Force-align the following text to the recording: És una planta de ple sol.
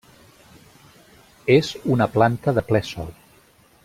És 1.57 1.69
una 1.97 2.09
planta 2.17 2.55
de 2.59 2.65
ple 2.71 2.83
sol. 2.93 3.13